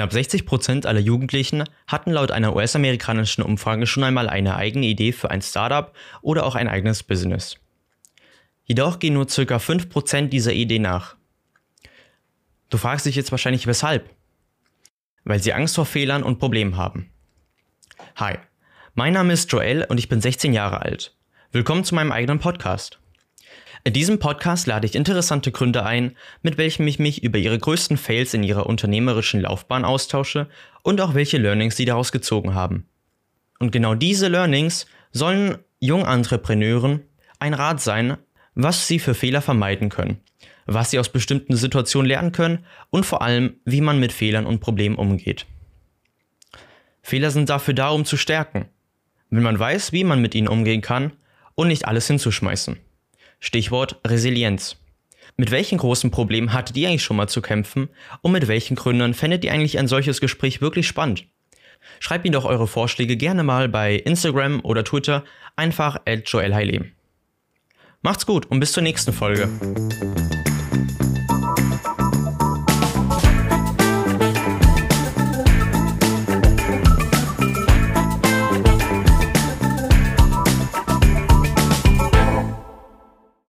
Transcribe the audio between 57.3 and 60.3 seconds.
kämpfen und mit welchen Gründern fändet ihr eigentlich ein solches